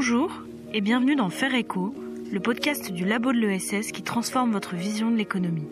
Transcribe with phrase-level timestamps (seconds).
[0.00, 1.92] Bonjour et bienvenue dans Faire Écho,
[2.30, 5.66] le podcast du labo de l'ESS qui transforme votre vision de l'économie.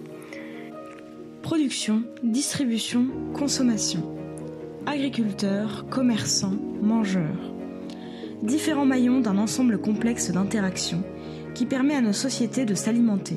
[1.43, 4.03] Production, distribution, consommation.
[4.85, 7.54] Agriculteurs, commerçants, mangeurs.
[8.43, 11.04] Différents maillons d'un ensemble complexe d'interactions
[11.54, 13.36] qui permet à nos sociétés de s'alimenter.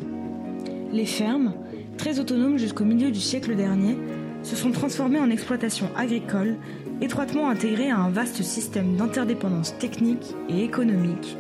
[0.92, 1.54] Les fermes,
[2.00, 3.96] très autonomes jusqu'au milieu du siècle dernier,
[4.44, 6.56] se sont transformées en exploitations agricoles
[7.02, 11.38] étroitement intégrées à un vaste système d'interdépendance technique et économique,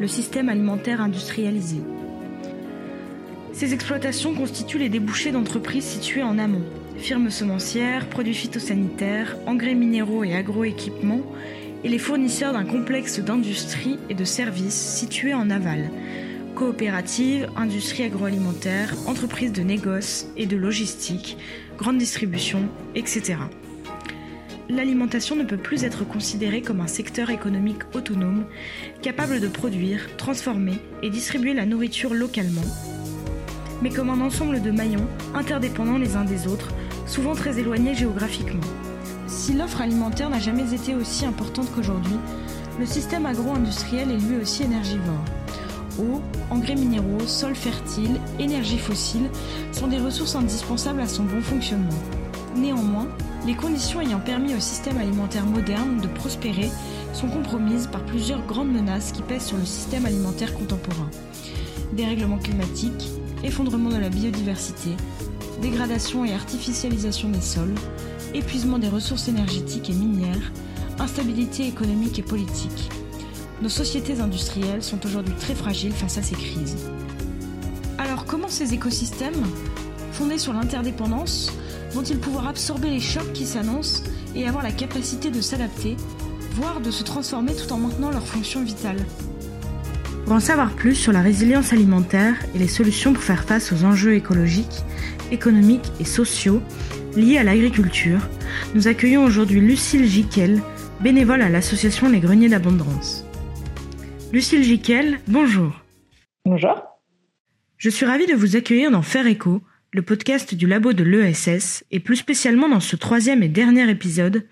[0.00, 1.78] le système alimentaire industrialisé.
[3.52, 6.64] Ces exploitations constituent les débouchés d'entreprises situées en amont,
[6.96, 11.22] firmes semencières, produits phytosanitaires, engrais minéraux et agroéquipements,
[11.84, 15.90] et les fournisseurs d'un complexe d'industries et de services situés en aval,
[16.54, 21.36] coopératives, industries agroalimentaires, entreprises de négoce et de logistique,
[21.78, 23.36] grande distribution, etc.
[24.68, 28.44] L'alimentation ne peut plus être considérée comme un secteur économique autonome,
[29.02, 32.62] capable de produire, transformer et distribuer la nourriture localement,
[33.82, 36.68] mais comme un ensemble de maillons interdépendants les uns des autres,
[37.06, 38.64] souvent très éloignés géographiquement.
[39.26, 42.16] Si l'offre alimentaire n'a jamais été aussi importante qu'aujourd'hui,
[42.80, 45.24] le système agro-industriel est lui aussi énergivore.
[45.98, 49.30] Eau, engrais minéraux, sols fertiles, énergie fossile
[49.72, 51.88] sont des ressources indispensables à son bon fonctionnement.
[52.56, 53.08] Néanmoins,
[53.46, 56.70] les conditions ayant permis au système alimentaire moderne de prospérer
[57.12, 61.10] sont compromises par plusieurs grandes menaces qui pèsent sur le système alimentaire contemporain.
[61.92, 63.10] Dérèglement climatique,
[63.44, 64.90] effondrement de la biodiversité,
[65.62, 67.74] dégradation et artificialisation des sols,
[68.34, 70.52] épuisement des ressources énergétiques et minières,
[70.98, 72.90] instabilité économique et politique
[73.62, 76.76] nos sociétés industrielles sont aujourd'hui très fragiles face à ces crises.
[77.98, 79.42] Alors comment ces écosystèmes,
[80.12, 81.52] fondés sur l'interdépendance,
[81.92, 84.02] vont-ils pouvoir absorber les chocs qui s'annoncent
[84.34, 85.96] et avoir la capacité de s'adapter,
[86.52, 89.04] voire de se transformer tout en maintenant leurs fonctions vitales
[90.24, 93.84] Pour en savoir plus sur la résilience alimentaire et les solutions pour faire face aux
[93.84, 94.84] enjeux écologiques,
[95.30, 96.60] économiques et sociaux
[97.16, 98.20] liés à l'agriculture,
[98.74, 100.60] nous accueillons aujourd'hui Lucille Giquel,
[101.00, 103.23] bénévole à l'association Les Greniers d'Abondance.
[104.34, 105.80] Lucille Giquel, bonjour.
[106.44, 106.82] Bonjour.
[107.76, 109.62] Je suis ravie de vous accueillir dans Faire Écho,
[109.92, 114.44] le podcast du labo de l'ESS, et plus spécialement dans ce troisième et dernier épisode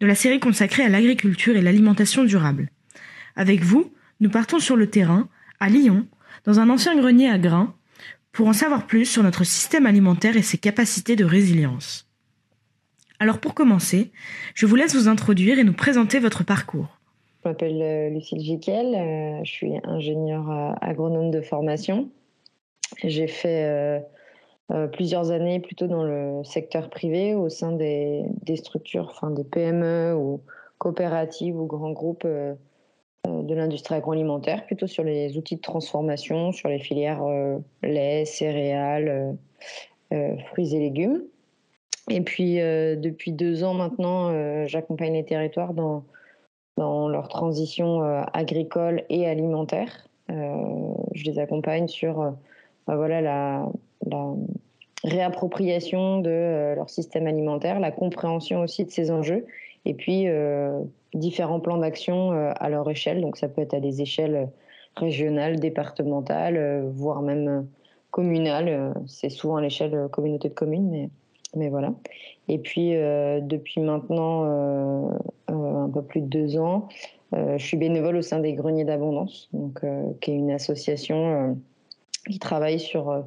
[0.00, 2.68] de la série consacrée à l'agriculture et l'alimentation durable.
[3.34, 6.06] Avec vous, nous partons sur le terrain, à Lyon,
[6.44, 7.74] dans un ancien grenier à grains,
[8.32, 12.06] pour en savoir plus sur notre système alimentaire et ses capacités de résilience.
[13.18, 14.12] Alors pour commencer,
[14.54, 16.98] je vous laisse vous introduire et nous présenter votre parcours.
[17.42, 22.08] Je m'appelle euh, Lucille Giquel, euh, je suis ingénieure euh, agronome de formation.
[23.02, 24.02] J'ai fait
[24.92, 28.26] plusieurs années plutôt dans le secteur privé au sein des,
[28.56, 30.40] structures, enfin des PME ou
[30.76, 36.78] coopératives ou grands groupes de l'industrie agroalimentaire, plutôt sur les outils de transformation, sur les
[36.78, 37.22] filières
[37.82, 39.36] lait, céréales,
[40.10, 41.22] fruits et légumes.
[42.10, 46.04] Et puis depuis deux ans maintenant, j'accompagne les territoires dans
[46.76, 50.08] dans leur transition euh, agricole et alimentaire.
[50.30, 52.30] Euh, je les accompagne sur euh,
[52.86, 53.66] bah voilà, la,
[55.04, 59.46] réappropriation de leur système alimentaire, la compréhension aussi de ces enjeux,
[59.84, 60.26] et puis
[61.12, 63.20] différents plans d'action à leur échelle.
[63.20, 64.48] Donc ça peut être à des échelles
[64.96, 67.66] régionales, départementales, voire même
[68.12, 68.94] communales.
[69.06, 71.10] C'est souvent à l'échelle communauté de communes, mais,
[71.54, 71.92] mais voilà.
[72.48, 74.44] Et puis depuis maintenant
[75.48, 76.88] un peu plus de deux ans.
[77.34, 79.48] Euh, je suis bénévole au sein des Greniers d'Abondance,
[79.84, 81.54] euh, qui est une association euh,
[82.30, 83.24] qui travaille sur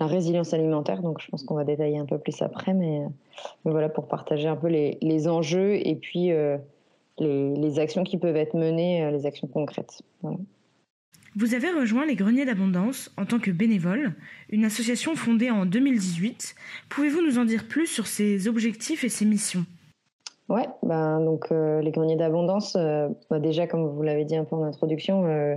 [0.00, 1.02] la résilience alimentaire.
[1.02, 3.02] Donc, je pense qu'on va détailler un peu plus après, mais,
[3.64, 6.30] voilà pour partager un peu les, enjeux et puis
[7.18, 10.02] les, actions qui peuvent être menées, les actions concrètes.
[11.36, 14.14] Vous avez rejoint les Greniers d'Abondance en tant que bénévole,
[14.50, 16.54] une association fondée en 2018.
[16.88, 19.66] Pouvez-vous nous en dire plus sur ses objectifs et ses missions?
[20.48, 24.44] Ouais, ben donc euh, les greniers d'abondance, euh, bah, déjà comme vous l'avez dit un
[24.44, 25.56] peu en introduction, euh,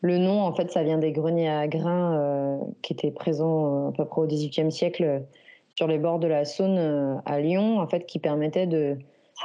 [0.00, 4.04] le nom en fait ça vient des greniers à grains qui étaient présents à peu
[4.04, 5.22] près au XVIIIe siècle
[5.76, 8.96] sur les bords de la Saône à Lyon, en fait qui permettaient de,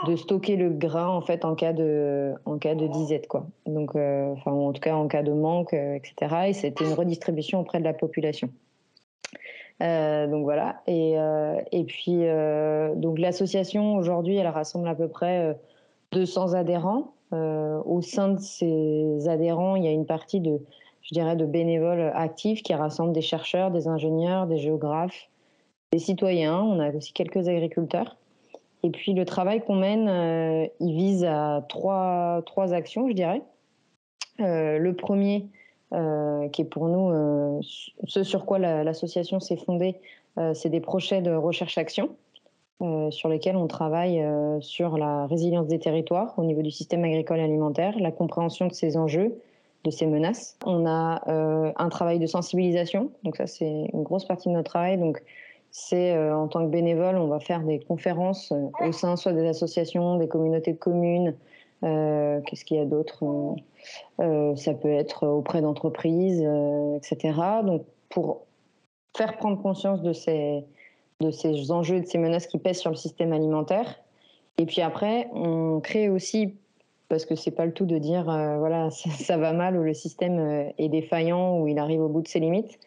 [0.06, 3.48] de stocker le grain en fait en cas de en cas de disette quoi.
[3.66, 6.36] Donc enfin en tout cas en cas de manque etc.
[6.48, 8.50] Et c'était une redistribution auprès de la population.
[9.82, 10.82] Euh, donc voilà.
[10.88, 15.58] Et, euh, et puis, euh, donc l'association aujourd'hui, elle rassemble à peu près
[16.12, 17.14] 200 adhérents.
[17.32, 20.62] au sein de ces adhérents, il y a une partie de,
[21.02, 25.30] je dirais, de bénévoles actifs qui rassemblent des chercheurs, des ingénieurs, des géographes,
[25.92, 26.62] des citoyens.
[26.62, 28.18] On a aussi quelques agriculteurs.
[28.84, 33.42] Et puis le travail qu'on mène, il vise à trois, trois actions, je dirais.
[34.40, 35.48] le premier,
[35.92, 39.96] qui est pour nous ce sur quoi l'association s'est fondée,
[40.54, 42.10] c'est des projets de recherche-action.
[43.10, 44.24] sur lesquels on travaille
[44.60, 48.74] sur la résilience des territoires au niveau du système agricole et alimentaire, la compréhension de
[48.74, 49.40] ces enjeux,
[49.84, 50.58] de ces menaces.
[50.66, 51.24] On a
[51.76, 54.98] un travail de sensibilisation, donc ça c'est une grosse partie de notre travail.
[55.80, 59.32] C'est euh, en tant que bénévole, on va faire des conférences euh, au sein soit
[59.32, 61.36] des associations, des communautés de communes.
[61.84, 63.24] Euh, qu'est-ce qu'il y a d'autre
[64.18, 66.42] Ça peut être auprès d'entreprises,
[66.96, 67.40] etc.
[67.64, 68.48] Donc pour
[69.16, 70.66] faire prendre conscience de ces,
[71.20, 74.00] de ces enjeux, de ces menaces qui pèsent sur le système alimentaire.
[74.58, 76.56] Et puis après, on crée aussi,
[77.08, 80.72] parce que c'est pas le tout de dire voilà ça, va mal ou le système
[80.80, 82.80] est défaillant ou il arrive au bout de ses limites,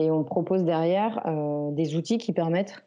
[0.00, 2.82] et on propose derrière euh, des outils qui permettent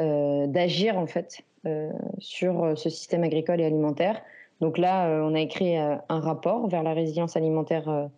[0.00, 4.20] euh, d'agir en fait euh, sur ce système agricole et alimentaire.
[4.60, 8.08] Donc là, on a écrit un rapport vers la résilience alimentaire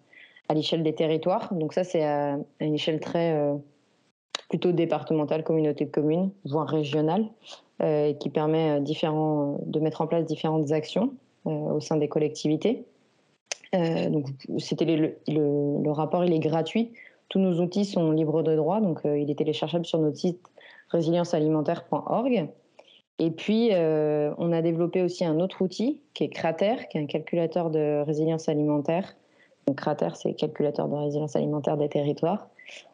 [0.49, 1.53] à l'échelle des territoires.
[1.55, 3.35] Donc ça, c'est à une échelle très
[4.51, 7.25] plutôt départementale, communauté de communes, voire régionale,
[8.21, 11.15] qui permet différents, de mettre en place différentes actions
[11.47, 12.85] au sein des collectivités.
[13.73, 14.27] donc
[14.59, 16.93] c'était le, le, rapport, il est gratuit.
[17.29, 20.41] Tous nos outils sont libres de droit, donc euh, il est téléchargeable sur notre site
[20.91, 22.49] résiliencealimentaire.org.
[23.19, 27.01] Et puis, euh, on a développé aussi un autre outil qui est Crater, qui est
[27.01, 29.17] un calculateur de résilience alimentaire.
[29.67, 32.49] Donc, Crater, c'est calculateur de résilience alimentaire des territoires.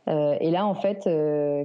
[0.09, 1.09] Euh, et là, en fait,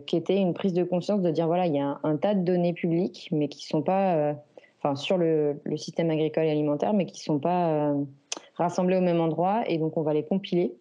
[0.06, 2.44] qui était une prise de conscience de dire voilà, il y a un, tas de
[2.44, 4.34] données publiques, mais qui sont pas,
[4.80, 7.94] enfin, sur le, système agricole et alimentaire, mais qui sont pas
[8.56, 9.64] rassemblées au même endroit.
[9.70, 10.76] Et donc, on va les compiler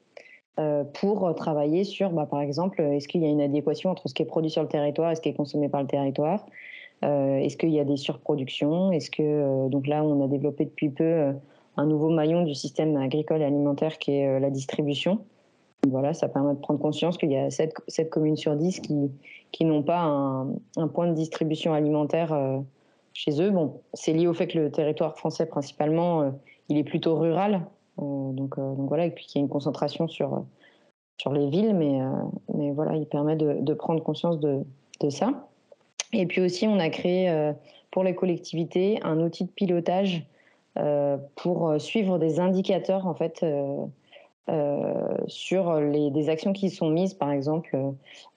[0.95, 4.23] pour travailler sur, bah, par exemple, est-ce qu'il y a une adéquation entre ce qui
[4.23, 6.47] est produit sur le territoire et ce qui est consommé par le territoire?
[7.05, 8.91] Euh, Est-ce qu'il y a des surproductions?
[8.93, 11.35] Est-ce que euh, donc là, on a développé depuis peu
[11.77, 15.25] un nouveau maillon du système agricole et alimentaire qui est la distribution.
[15.87, 17.75] Voilà, ça permet de prendre conscience qu'il y a 7,
[18.11, 19.11] communes sur 10 qui,
[19.53, 20.49] qui n'ont pas un,
[20.79, 22.35] un, point de distribution alimentaire
[23.13, 23.51] chez eux.
[23.51, 26.33] Bon, c'est lié au fait que le territoire français, principalement,
[26.71, 27.61] il est plutôt rural.
[27.99, 30.45] Euh, donc, euh, donc, voilà, et puis qu'il y a une concentration sur,
[31.19, 32.11] sur les villes, mais, euh,
[32.55, 34.65] mais voilà, il permet de, prendre conscience de,
[35.11, 35.49] ça.
[36.13, 37.53] Et puis aussi, on a créé
[37.91, 40.27] pour les collectivités un outil de pilotage
[41.35, 43.45] pour suivre des indicateurs en fait
[44.49, 47.77] euh, sur les, des actions qui sont mises, par exemple,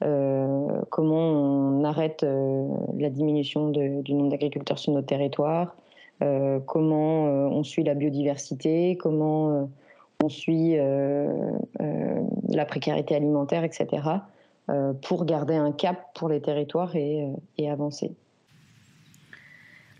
[0.03, 2.25] euh, comment on arrête
[2.97, 5.88] la diminution du nombre d'agriculteurs sur notre territoire, euh,
[6.65, 9.65] comment euh, on suit la biodiversité, comment euh,
[10.23, 10.75] on suit
[12.49, 14.03] la précarité alimentaire, etc.,
[15.01, 17.25] pour garder un cap pour les territoires et,
[17.57, 18.11] et avancer.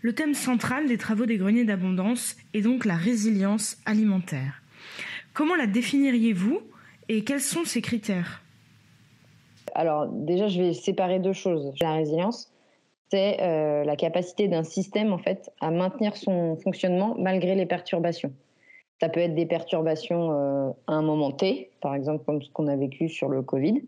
[0.02, 4.62] Le thème central des travaux des greniers d'abondance est donc la résilience alimentaire.
[5.32, 6.60] Comment la définiriez-vous
[7.08, 8.42] et quels sont ses critères?
[9.74, 11.72] Alors déjà, je vais séparer deux choses.
[11.80, 12.52] La résilience,
[13.10, 18.32] c'est euh, la capacité d'un système en fait à maintenir son fonctionnement malgré les perturbations.
[19.00, 22.68] Ça peut être des perturbations euh, à un moment T, par exemple comme ce qu'on
[22.68, 23.82] a vécu sur le Covid,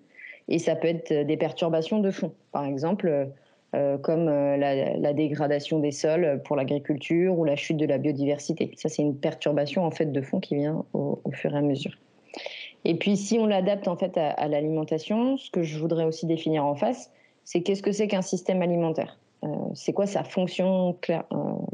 [0.49, 3.29] et ça peut être des perturbations de fond, par exemple
[3.75, 8.73] euh, comme la, dégradation des sols pour l'agriculture ou la chute de la biodiversité.
[8.77, 11.97] Ça c'est une perturbation en fait de fond qui vient au, fur et à mesure.
[12.85, 16.64] Et puis si on l'adapte en fait à l'alimentation, ce que je voudrais aussi définir
[16.64, 17.12] en face,
[17.44, 21.20] c'est qu'est-ce que c'est qu'un système alimentaire euh, C'est quoi sa fonction euh,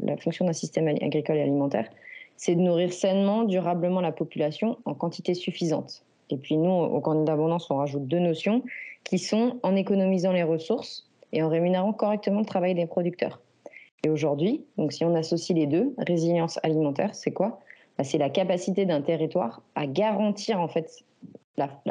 [0.03, 1.89] la fonction d'un système agricole et alimentaire?
[2.37, 6.03] C'est de nourrir sainement, durablement la population en quantité suffisante.
[6.29, 8.63] Et puis nous, au candidat d'abondance, on rajoute deux notions
[9.03, 13.41] qui sont en économisant les ressources et en rémunérant correctement le travail des producteurs.
[14.03, 17.59] Et aujourd'hui, donc si on associe les deux, résilience alimentaire, c'est quoi?
[17.97, 21.03] Bah, C'est la capacité d'un territoire à garantir en fait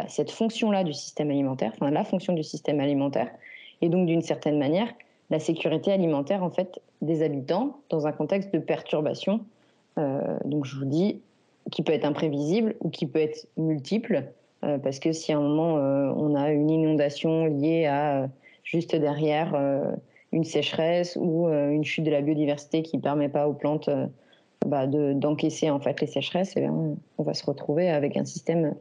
[0.09, 3.31] cette fonction-là du système alimentaire, enfin la fonction du système alimentaire,
[3.83, 4.89] et donc d'une certaine manière
[5.31, 9.41] la sécurité alimentaire en fait des habitants dans un contexte de perturbation.
[9.99, 11.21] Euh, donc je vous dis
[11.71, 14.25] qui peut être imprévisible ou qui peut être multiple
[14.65, 18.29] euh, parce que si à un moment euh, on a une inondation liée à
[18.65, 19.57] juste derrière
[20.33, 23.89] une sécheresse ou une chute de la biodiversité qui permet pas aux plantes
[24.67, 28.75] bah, d'encaisser en fait les sécheresses, eh on va se retrouver avec un système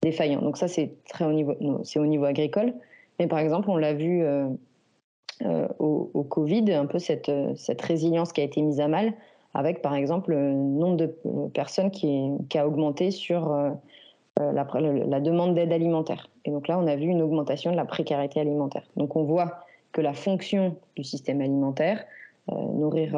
[0.00, 0.42] défaillant.
[0.42, 2.72] Donc ça c'est très au niveau, c'est au niveau agricole.
[3.18, 4.48] Mais par exemple, on l'a vu euh,
[5.44, 9.12] euh, au, Covid, un peu cette, cette résilience qui a été mise à mal,
[9.54, 11.14] avec par exemple le nombre de
[11.52, 13.70] personnes qui, a augmenté sur euh,
[14.38, 16.28] la, demande d'aide alimentaire.
[16.44, 18.84] Et donc là, on a vu une augmentation de la précarité alimentaire.
[18.96, 19.58] Donc on voit
[19.92, 22.02] que la fonction du système alimentaire,
[22.48, 23.14] nourrir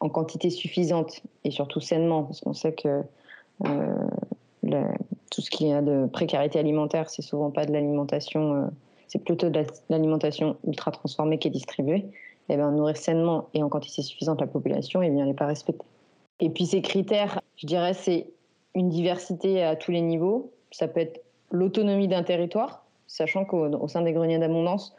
[0.00, 3.02] en quantité suffisante et surtout sainement, parce qu'on sait que
[5.30, 8.68] tout ce qui a de précarité alimentaire, c'est souvent pas de l'alimentation,
[9.12, 12.06] c'est plutôt de l'alimentation ultra transformée qui est distribuée.
[12.48, 15.28] Et eh bien, nourrir sainement et en quantité suffisante la population, et eh bien, elle
[15.28, 15.84] n'est pas respectée.
[16.40, 18.26] Et puis ces critères, je dirais, c'est
[18.74, 20.50] une diversité à tous les niveaux.
[20.70, 24.96] Ça peut être l'autonomie d'un territoire, sachant qu'au sein des greniers d'abondance,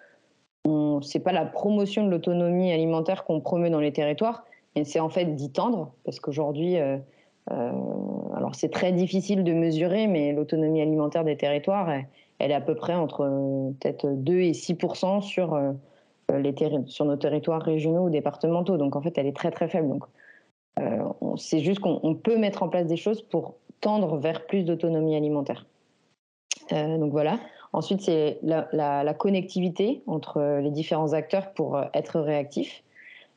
[1.01, 5.09] c'est pas la promotion de l'autonomie alimentaire qu'on promeut dans les territoires, mais c'est en
[5.09, 6.97] fait d'y tendre, parce qu'aujourd'hui, euh,
[7.51, 7.71] euh,
[8.35, 11.89] alors c'est très difficile de mesurer, mais l'autonomie alimentaire des territoires,
[12.51, 14.77] est à peu près entre euh, peut-être 2 et 6
[15.21, 15.59] sur,
[16.31, 16.55] les
[16.87, 18.77] sur nos territoires régionaux ou départementaux.
[18.77, 19.89] Donc en fait, elle est très très faible.
[19.89, 20.03] Donc
[21.37, 25.65] c'est juste qu'on peut mettre en place des choses pour tendre vers plus d'autonomie alimentaire.
[26.71, 27.37] donc voilà.
[27.73, 32.83] Ensuite, c'est la, connectivité entre les différents acteurs pour euh, être réactifs,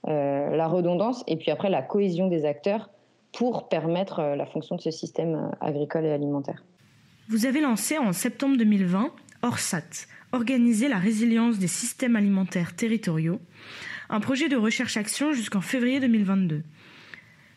[0.09, 2.91] euh, la redondance et puis après la cohésion des acteurs
[3.33, 6.63] pour permettre euh, la fonction de ce système agricole et alimentaire.
[7.29, 9.11] Vous avez lancé en septembre 2020
[9.43, 13.41] ORSAT, Organiser la résilience des systèmes alimentaires territoriaux,
[14.11, 16.63] un projet de recherche-action jusqu'en février 2022.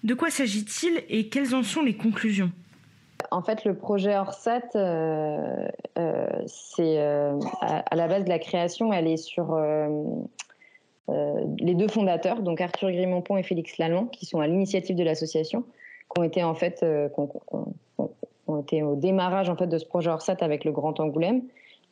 [0.03, 2.51] De quoi s'agit-il et quelles en sont les conclusions?
[3.29, 5.67] En fait, le projet Orsat, euh,
[5.99, 9.55] euh, c'est euh, à, la base de la création, elle est sur
[11.59, 15.63] les deux fondateurs, donc Arthur Grimampont et Félix Lallemand, qui sont à l'initiative de l'association,
[16.13, 16.85] qui ont été en fait,
[18.47, 21.43] ont été au démarrage en fait de ce projet Orsat avec le Grand Angoulême,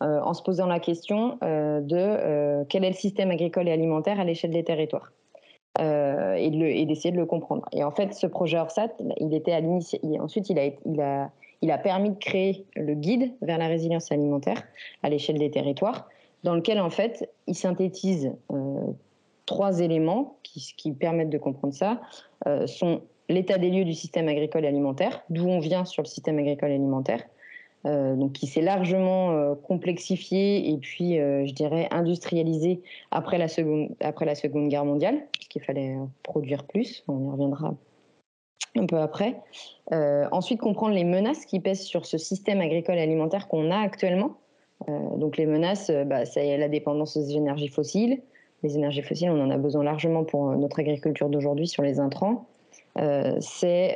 [0.01, 4.51] en se posant la question de quel est le système agricole et alimentaire à l'échelle
[4.51, 5.11] des territoires.
[5.79, 7.63] Euh, et d'essayer de, le comprendre.
[7.71, 9.61] Et en fait, ce projet ORSAT, il était à
[10.19, 11.29] Ensuite, il a, il, a,
[11.61, 14.63] il a permis de créer le guide vers la résilience alimentaire
[15.03, 16.07] à l'échelle des territoires,
[16.43, 18.79] dans lequel, en fait, il synthétise euh,
[19.45, 22.01] trois éléments qui, qui, permettent de comprendre ça.
[22.47, 26.07] Euh, sont l'état des lieux du système agricole et alimentaire, d'où on vient sur le
[26.07, 27.23] système agricole et alimentaire,
[27.85, 32.81] euh, donc qui s'est largement euh, complexifié et puis, euh, je dirais, industrialisé
[33.11, 37.03] après la Seconde, après la seconde Guerre mondiale, puisqu'il fallait produire plus.
[37.07, 37.75] On y reviendra
[38.75, 39.35] un peu après.
[39.91, 44.37] ensuite, comprendre les menaces qui pèsent sur ce système agricole et alimentaire qu'on a actuellement.
[44.87, 48.21] donc les menaces, bah, c'est la dépendance aux énergies fossiles.
[48.61, 52.45] Les énergies fossiles, on en a besoin largement pour notre agriculture d'aujourd'hui sur les intrants.
[53.39, 53.95] C'est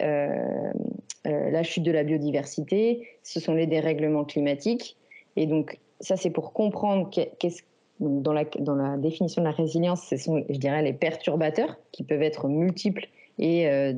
[1.27, 4.97] euh, la chute de la biodiversité, ce sont les dérèglements climatiques.
[5.35, 7.61] Et donc, ça, c'est pour comprendre qu'est-ce
[7.99, 12.01] dans la, dans la définition de la résilience, ce sont, je dirais, les perturbateurs qui
[12.01, 13.93] peuvent être multiples et euh,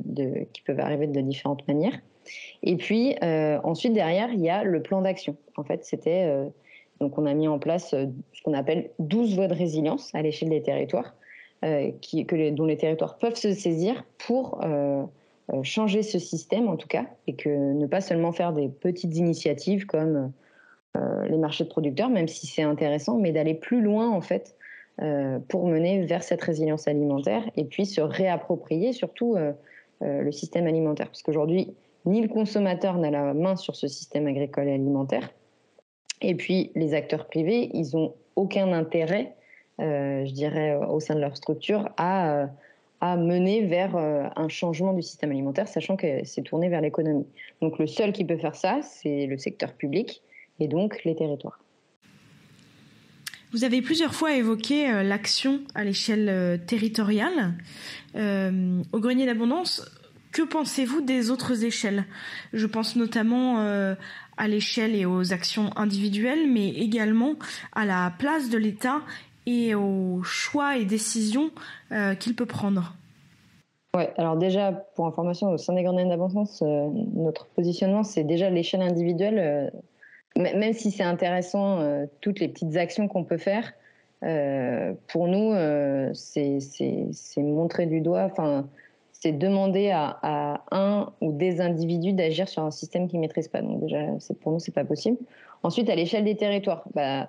[0.52, 1.98] qui peuvent arriver de différentes manières.
[2.62, 5.38] Et puis, euh, ensuite, derrière, il y a le plan d'action.
[5.56, 6.30] En fait, c'était.
[7.00, 10.50] donc, on a mis en place ce qu'on appelle 12 voies de résilience à l'échelle
[10.50, 11.14] des territoires,
[12.00, 14.60] qui, que dont les territoires peuvent se saisir pour
[15.52, 19.14] euh, changer ce système en tout cas, et que ne pas seulement faire des petites
[19.14, 20.32] initiatives comme
[20.96, 24.56] euh, les marchés de producteurs, même si c'est intéressant, mais d'aller plus loin en fait
[25.02, 29.36] euh, pour mener vers cette résilience alimentaire et puis se réapproprier surtout
[30.00, 31.06] le système alimentaire.
[31.06, 31.74] Parce qu'aujourd'hui,
[32.06, 35.30] ni le consommateur n'a la main sur ce système agricole et alimentaire,
[36.22, 39.34] et puis les acteurs privés, ils n'ont aucun intérêt,
[39.78, 42.48] je dirais, au sein de leur structure à
[43.04, 47.26] à mener vers euh, un changement du système alimentaire, sachant que c'est tourné vers l'économie.
[47.60, 50.22] Donc le seul qui peut faire ça, c'est le secteur public
[50.58, 51.58] et donc les territoires.
[53.52, 57.54] Vous avez plusieurs fois évoqué euh, l'action à l'échelle euh, territoriale.
[58.14, 59.84] au grenier d'abondance,
[60.32, 62.06] que pensez-vous des autres échelles?
[62.54, 63.58] Je pense notamment
[64.36, 67.36] à l'échelle et aux actions individuelles, mais également
[67.72, 69.02] à la place de l'État
[69.46, 71.50] et aux choix et décisions
[71.92, 72.94] euh, qu'il peut prendre
[73.94, 78.50] Ouais, alors déjà, pour information, au sein des grandes d'abondance, euh, notre positionnement, c'est déjà
[78.50, 79.38] l'échelle individuelle.
[79.38, 79.70] Euh,
[80.36, 81.78] même si c'est intéressant,
[82.20, 83.72] toutes les petites actions qu'on peut faire,
[85.06, 85.54] pour nous,
[86.12, 86.58] c'est
[87.36, 88.66] montrer du doigt, enfin,
[89.12, 93.46] c'est demander à, à, un ou des individus d'agir sur un système qu'ils ne maîtrisent
[93.46, 93.62] pas.
[93.62, 93.98] Donc déjà,
[94.40, 95.18] pour nous, c'est pas possible.
[95.62, 97.28] Ensuite, à l'échelle des territoires, bah,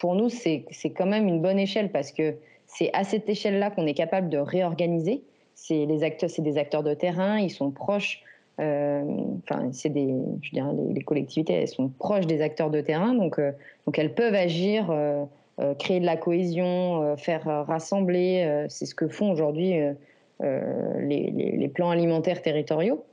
[0.00, 0.64] pour nous, c'est
[0.96, 2.34] quand même une bonne échelle parce que
[2.66, 5.22] c'est à cette échelle-là qu'on est capable de réorganiser.
[5.54, 8.22] C'est les des acteurs de terrain, ils sont proches.
[8.60, 9.02] Euh,
[9.42, 13.38] enfin, c'est des, je dirais, les, collectivités, elles sont proches des acteurs de terrain, donc
[13.38, 13.52] euh,
[13.86, 15.24] donc elles peuvent agir, euh,
[15.78, 18.66] créer de la cohésion, faire rassembler.
[18.70, 19.74] c'est ce que font aujourd'hui
[20.40, 23.04] les, les, plans alimentaires territoriaux.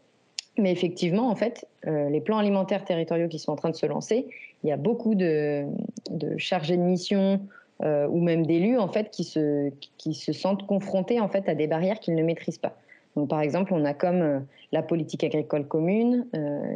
[0.58, 4.28] Mais effectivement, en fait, les plans alimentaires territoriaux qui sont en train de se lancer,
[4.64, 5.66] il y a beaucoup de,
[6.10, 7.42] de chargés de mission
[7.84, 11.54] euh, ou même d'élus en fait qui se, qui se sentent confrontés en fait à
[11.54, 12.76] des barrières qu'ils ne maîtrisent pas.
[13.16, 16.28] Donc, par exemple, on a comme la politique agricole commune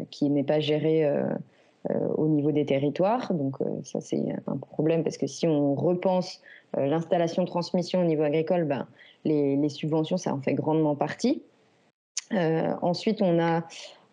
[0.10, 1.08] qui n'est pas gérée
[2.18, 3.32] au niveau des territoires.
[3.32, 6.42] Donc, ça, c'est un problème parce que si on repense
[6.76, 8.88] l'installation-transmission au niveau agricole, ben,
[9.24, 11.44] les, subventions, ça en fait grandement partie.
[12.82, 13.64] Ensuite, on a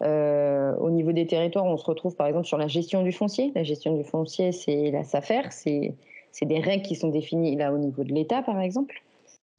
[0.03, 3.53] euh, au niveau des territoires, on se retrouve par exemple sur la gestion du foncier.
[3.55, 5.95] La gestion du foncier, c'est la SAFER, c'est
[6.43, 9.03] des règles qui sont définies là au niveau de l'État, par exemple.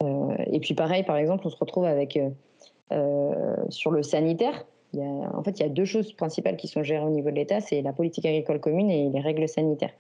[0.02, 2.18] Euh, et puis pareil, par exemple, on se retrouve avec
[2.92, 4.66] euh, sur le sanitaire.
[4.98, 7.60] En fait, il y a deux choses principales qui sont gérées au niveau de l'État,
[7.60, 9.94] c'est la politique agricole commune et les règles sanitaires.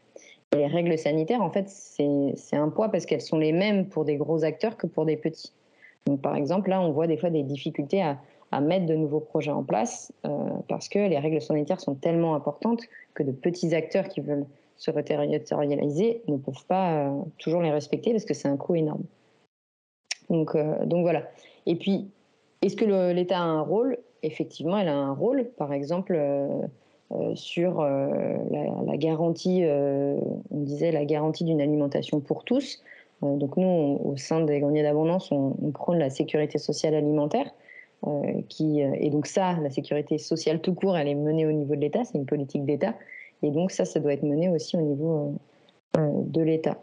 [0.55, 4.15] Les règles sanitaires, en fait, c'est un poids parce qu'elles sont les mêmes pour des
[4.15, 5.53] gros acteurs que pour des petits.
[6.07, 8.17] Donc, par exemple, là, on voit des fois des difficultés à,
[8.51, 10.29] à mettre de nouveaux projets en place euh,
[10.67, 12.81] parce que les règles sanitaires sont tellement importantes
[13.13, 14.45] que de petits acteurs qui veulent
[14.77, 19.03] se reterritorialiser ne peuvent pas euh, toujours les respecter parce que c'est un coût énorme.
[20.29, 21.23] Donc, euh, donc voilà.
[21.65, 22.09] Et puis,
[22.61, 23.97] est-ce que l'État a un rôle?
[24.23, 26.19] Effectivement, elle a un rôle, par exemple,
[27.35, 32.83] sur la, garantie, on disait la garantie d'une alimentation pour tous.
[33.21, 37.49] donc nous, au sein des greniers d'abondance, on, on prône la sécurité sociale alimentaire.
[38.07, 41.51] Euh, qui, euh, et donc ça, la sécurité sociale tout court, elle est menée au
[41.51, 42.95] niveau de l'État, c'est une politique d'État.
[43.43, 45.35] Et donc ça, ça doit être mené aussi au niveau
[45.97, 46.77] euh, de l'État.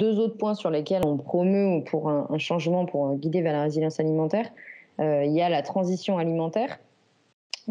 [0.00, 4.00] Deux autres points sur lesquels on promeut pour un, changement pour guider vers la résilience
[4.00, 4.50] alimentaire,
[4.98, 6.78] il y a la transition alimentaire,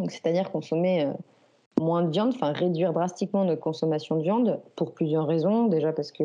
[0.08, 1.10] c'est-à-dire consommer
[1.80, 5.68] moins de viande, enfin réduire drastiquement notre consommation de viande pour plusieurs raisons.
[5.68, 6.24] Déjà parce que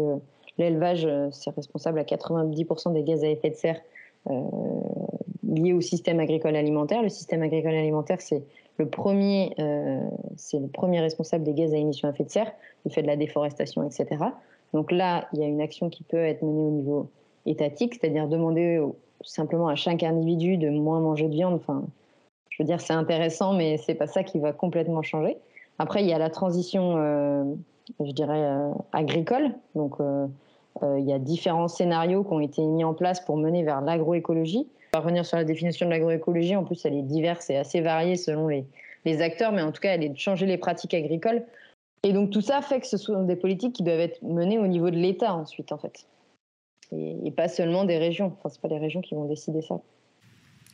[0.59, 3.81] l'élevage, c'est responsable à 90% des gaz à effet de serre
[5.59, 7.03] lié au système agricole alimentaire.
[7.03, 8.43] Le système agricole alimentaire, c'est
[8.79, 10.01] le premier, euh,
[10.53, 12.53] le premier responsable des gaz à émissions à effet de serre,
[12.85, 14.07] du fait de la déforestation, etc.
[14.75, 17.11] Donc là, il y a une action qui peut être menée au niveau
[17.47, 18.83] étatique, c'est-à-dire demander
[19.23, 21.55] simplement à chaque individu de moins manger de viande.
[21.55, 21.85] Enfin,
[22.51, 25.39] je veux dire, c'est intéressant, mais c'est pas ça qui va complètement changer.
[25.79, 27.45] Après, il y a la transition, euh,
[28.01, 29.53] je dirais, euh, agricole.
[29.75, 29.95] Donc,
[30.83, 34.67] il y a différents scénarios qui ont été mis en place pour mener vers l'agroécologie
[35.01, 36.57] revenir sur la définition de l'agroécologie.
[36.57, 38.65] En plus, elle est diverse et assez variée selon les,
[39.07, 41.45] les acteurs, mais en tout cas, elle est de changer les pratiques agricoles.
[42.03, 44.67] Et donc, tout ça fait que ce sont des politiques qui doivent être menées au
[44.67, 46.07] niveau de l'État ensuite, en fait.
[46.93, 48.37] Et, pas seulement des régions.
[48.39, 49.81] Enfin, c'est pas les régions qui vont décider ça.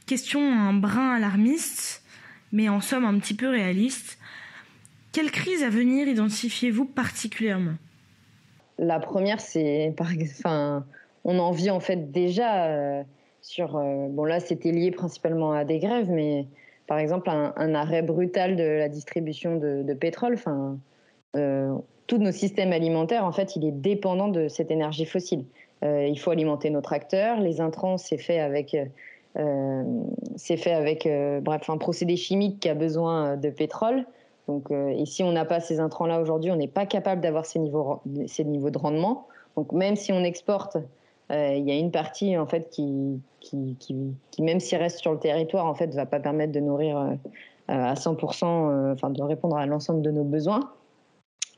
[0.06, 2.02] Question un brin alarmiste,
[2.52, 4.18] mais en somme un petit peu réaliste.
[5.12, 7.74] Quelle crise à venir identifiez-vous particulièrement?
[8.78, 10.85] La première, c'est, enfin,
[11.24, 12.66] on en vit en fait déjà.
[12.66, 13.02] Euh,
[13.42, 13.76] sur.
[13.76, 16.46] Euh, bon, là, c'était lié principalement à des grèves, mais
[16.87, 20.35] par exemple, un, arrêt brutal de la distribution de, pétrole.
[20.35, 20.78] Enfin,
[21.37, 21.74] euh,
[22.07, 25.44] tous nos systèmes alimentaires, en fait, il est dépendant de cette énergie fossile.
[25.85, 27.40] Euh, il faut alimenter nos tracteurs.
[27.40, 28.76] Les intrants, c'est fait avec.
[30.37, 31.09] c'est fait avec
[31.42, 34.05] bref un procédé chimique qui a besoin de pétrole.
[34.48, 37.59] Donc, et si on n'a pas ces intrants-là aujourd'hui, on n'est pas capable d'avoir ces
[37.59, 39.26] niveaux, ces niveaux de rendement.
[39.57, 40.76] Donc même si on exporte
[41.32, 43.76] il y a une partie en fait qui, qui,
[44.30, 47.14] qui, même s'il reste sur le territoire, en fait, va pas permettre de nourrir euh,
[47.68, 50.60] à 100%, euh, enfin de répondre à l'ensemble de nos besoins.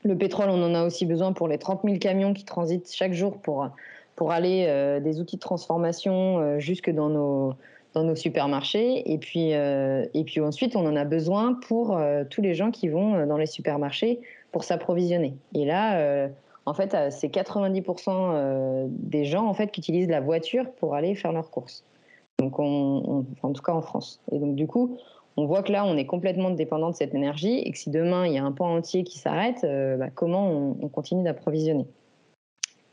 [0.03, 3.13] Le pétrole, on en a aussi besoin pour les 30 000 camions qui transitent chaque
[3.13, 3.67] jour pour,
[4.15, 7.55] pour aller des outils de transformation jusque dans nos,
[7.95, 9.11] dans nos supermarchés.
[9.11, 13.25] Et puis, et puis ensuite, on en a besoin pour tous les gens qui vont
[13.25, 14.19] dans les supermarchés
[14.51, 15.33] pour s'approvisionner.
[15.55, 16.29] Et là,
[16.65, 20.95] en fait, euh, c'est 90% euh, des gens en fait qui utilisent la voiture pour
[20.95, 21.83] aller faire leurs courses.
[22.39, 24.19] Donc, on, en tout cas en France.
[24.31, 24.97] Et donc, du coup,
[25.37, 28.25] on voit que là, on est complètement dépendant de cette énergie et que si demain
[28.25, 31.85] il y a un pan entier qui s'arrête, euh, bah, comment on, continue d'approvisionner?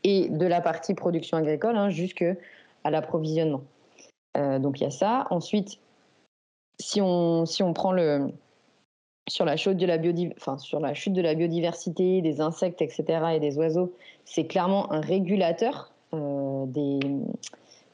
[0.03, 2.35] Et de la partie production agricole hein, jusqu'à
[2.85, 3.61] l'approvisionnement.
[4.35, 5.27] donc, il y a ça.
[5.29, 5.79] Ensuite,
[6.79, 8.27] si on, si on prend le,
[9.27, 9.97] sur la, chute de la
[10.57, 13.05] sur la chute de la biodiversité, des insectes, etc.,
[13.35, 13.93] et des oiseaux,
[14.25, 16.99] c'est clairement un régulateur euh, des,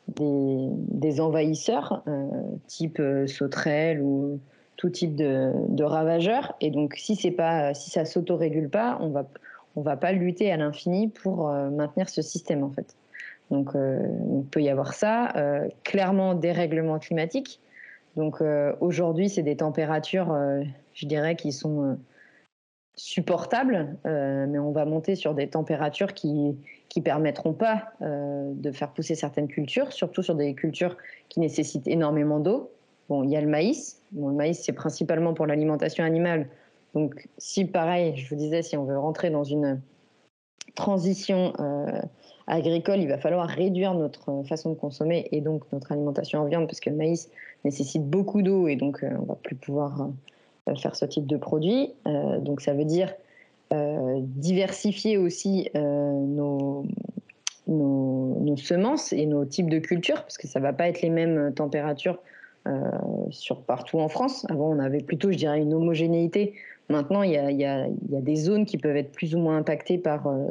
[0.08, 2.28] des, envahisseurs, euh,
[2.68, 4.40] type euh, sauterelles ou
[4.76, 6.56] tout type de, de, ravageurs.
[6.62, 9.28] Et donc, si, c'est pas, si ça s'autorégule pas, on va,
[9.76, 12.96] on va pas lutter à l'infini pour maintenir ce système, en fait.
[13.52, 15.34] Donc, il peut y avoir ça.
[15.84, 17.60] clairement, dérèglement climatique.
[18.16, 18.42] Donc,
[18.80, 20.34] aujourd'hui, c'est des températures
[21.00, 21.96] je dirais, qui sont euh,
[22.96, 26.58] supportables, euh, mais on va monter sur des températures qui
[26.90, 30.98] qui permettront pas euh, de faire pousser certaines cultures, surtout sur des cultures
[31.30, 32.72] qui nécessitent énormément d'eau.
[33.10, 34.02] Bon, il y a le maïs.
[34.16, 36.48] Le maïs, c'est principalement pour l'alimentation animale.
[36.96, 39.80] Donc, si pareil, je vous disais, si on veut rentrer dans une
[40.74, 41.54] transition
[42.48, 46.66] agricole, il va falloir réduire notre façon de consommer et donc notre alimentation en viande
[46.66, 47.30] parce que le maïs
[47.66, 50.10] nécessite beaucoup d'eau et donc on va plus pouvoir
[50.76, 51.94] faire ce type de produit.
[52.42, 53.14] donc ça veut dire
[53.72, 56.86] diversifier aussi nos,
[57.68, 61.54] nos, semences et nos types de cultures, parce que ça va pas être les mêmes
[61.54, 62.20] températures
[62.68, 62.82] euh,
[63.30, 64.46] sur partout en France.
[64.50, 66.56] Avant, on avait plutôt, je dirais, une homogénéité.
[66.90, 69.98] Maintenant, il y a, y a, des zones qui peuvent être plus ou moins impactées
[69.98, 70.50] par euh,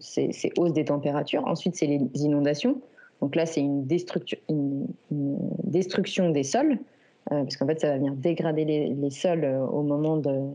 [0.00, 1.46] ces, hausses des températures.
[1.46, 2.80] Ensuite, c'est les inondations.
[3.20, 3.86] Donc là, c'est une,
[5.64, 6.76] destruction des sols, euh,
[7.28, 10.50] parce qu'en fait, ça va venir dégrader les, sols au moment de,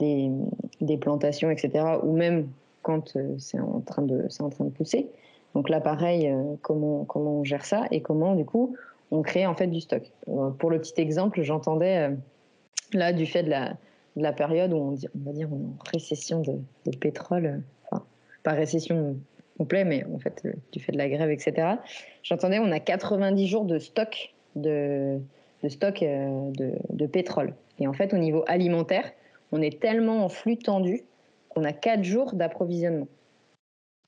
[0.00, 2.48] des, plantations, etc., ou même
[2.82, 5.08] quand euh, c'est en, train de, en train de pousser.
[5.54, 8.76] Donc là, pareil, euh, comment, comment on gère ça et comment, du coup,
[9.10, 10.02] on crée en fait du stock.
[10.28, 12.10] Euh, pour le petit exemple, j'entendais
[12.92, 13.70] là, du fait de la,
[14.16, 16.52] de la période où on, va dire on est en récession de,
[16.86, 18.04] de pétrole, enfin,
[18.42, 19.16] pas récession
[19.56, 21.76] complète, mais en fait, du fait de la grève, etc.
[22.24, 25.20] J'entendais on a 90 jours de stock de,
[25.64, 27.54] de stock de, pétrole.
[27.80, 29.10] Et en fait, au niveau alimentaire,
[29.50, 31.02] on est tellement en flux tendu
[31.56, 33.08] on a quatre jours d'approvisionnement.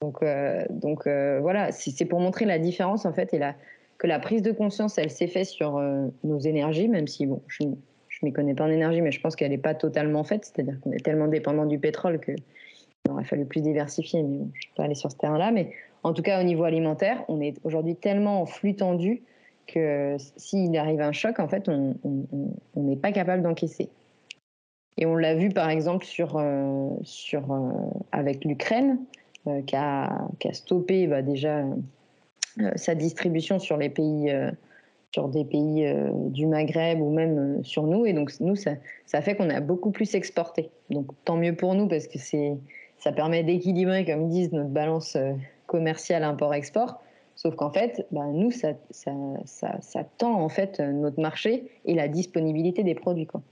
[0.00, 3.54] Donc, euh, donc euh, voilà, c'est pour montrer la différence en fait et la,
[3.98, 7.40] que la prise de conscience, elle s'est faite sur euh, nos énergies, même si bon,
[7.46, 7.74] je ne
[8.22, 10.44] m'y connais pas en énergie, mais je pense qu'elle n'est pas totalement faite.
[10.44, 12.36] C'est-à-dire qu'on est tellement dépendant du pétrole qu'il
[13.08, 14.22] aurait fallu plus diversifier.
[14.22, 15.50] Mais je ne vais pas aller sur ce terrain-là.
[15.50, 19.22] Mais en tout cas, au niveau alimentaire, on est aujourd'hui tellement en flux tendu
[19.66, 21.94] que s'il arrive un choc, en fait, on
[22.76, 23.90] n'est pas capable d'encaisser.
[24.98, 26.88] Et on l'a vu par exemple sur, euh,
[27.34, 27.70] euh,
[28.12, 28.98] avec l'Ukraine,
[29.46, 31.64] euh, qui, a, stoppé bah, déjà
[32.76, 34.32] sa distribution sur les pays,
[35.12, 35.86] sur des pays
[36.30, 38.06] du Maghreb ou même sur nous.
[38.06, 38.76] Et donc nous, ça,
[39.20, 40.70] fait qu'on a beaucoup plus exporté.
[40.88, 42.18] Donc tant mieux pour nous parce que
[42.98, 45.18] ça permet d'équilibrer, comme ils disent, notre balance
[45.66, 47.02] commerciale import-export.
[47.36, 49.12] Sauf qu'en fait, bah, nous, ça, ça,
[49.44, 53.26] ça, ça, tend en fait notre marché et la disponibilité des produits.
[53.26, 53.42] Quoi.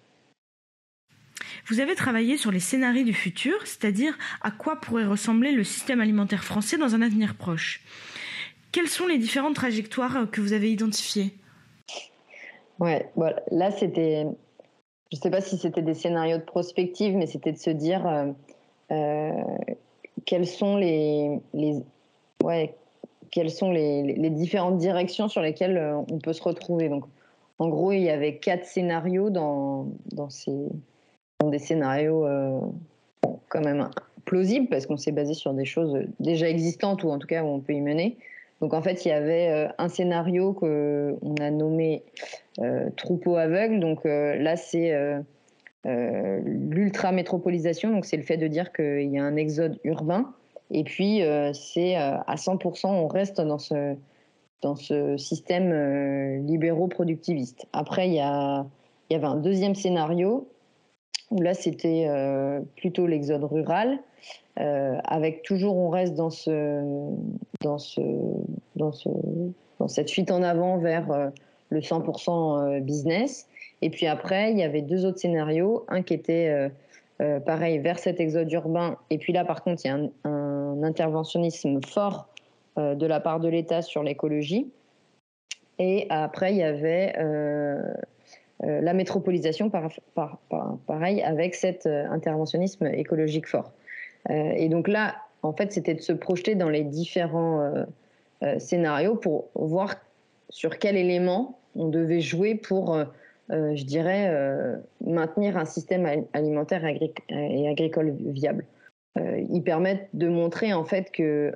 [1.66, 6.00] Vous avez travaillé sur les scénarios du futur, c'est-à-dire à quoi pourrait ressembler le système
[6.00, 7.82] alimentaire français dans un avenir proche.
[8.72, 11.32] Quelles sont les différentes trajectoires que vous avez identifiées?
[12.80, 13.08] Ouais,
[13.50, 14.26] là c'était,
[15.12, 18.06] je ne sais pas si c'était des scénarios de prospective, mais c'était de se dire
[18.06, 18.32] euh,
[18.90, 19.30] euh,
[20.26, 21.76] quelles sont les, les,
[22.42, 22.74] ouais,
[23.34, 26.88] quelles sont les, différentes directions sur lesquelles euh, on peut se retrouver.
[26.88, 27.04] Donc,
[27.58, 30.52] en gros, il y avait quatre scénarios dans, dans ces
[31.44, 32.60] des scénarios euh,
[33.48, 33.90] quand même
[34.24, 37.48] plausibles parce qu'on s'est basé sur des choses déjà existantes ou en tout cas où
[37.48, 38.16] on peut y mener.
[38.60, 42.04] Donc en fait, il y avait euh, un scénario qu'on a nommé
[42.96, 43.80] troupeau aveugle.
[43.80, 44.96] Donc là, c'est
[45.84, 47.90] l'ultra-métropolisation.
[47.90, 50.32] Donc c'est le fait de dire qu'il y a un exode urbain.
[50.70, 51.20] Et puis
[51.52, 53.94] c'est à 100%, on reste dans ce,
[54.62, 57.66] dans ce système libéraux-productiviste.
[57.72, 58.66] Après, il y, a,
[59.08, 60.48] il y avait un deuxième scénario
[61.30, 63.98] où là c'était euh, plutôt l'exode rural,
[64.60, 66.80] euh, avec toujours on reste dans ce,
[67.60, 68.00] dans ce,
[68.76, 69.08] dans ce,
[69.80, 71.28] dans cette fuite en avant vers euh,
[71.70, 73.48] le 100% business.
[73.82, 76.70] Et puis après, il y avait deux autres scénarios, un qui était
[77.44, 81.80] pareil vers cet exode urbain, et puis là par contre il y a un interventionnisme
[81.82, 82.28] fort
[82.76, 84.66] de la part de l'État sur l'écologie.
[85.78, 87.14] Et après, il y avait
[88.62, 89.70] euh, la métropolisation,
[90.86, 93.72] pareil, avec cet euh, interventionnisme écologique fort.
[94.30, 97.84] Euh, et donc là, en fait, c'était de se projeter dans les différents
[98.58, 99.96] scénarios pour voir
[100.48, 102.98] sur quel élément on devait jouer pour,
[103.50, 104.34] je dirais,
[105.04, 106.82] maintenir un système alimentaire
[107.28, 108.64] et agricole viable.
[109.16, 111.52] Ils permettent de montrer en fait que